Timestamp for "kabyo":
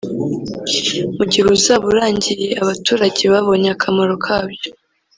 4.25-4.69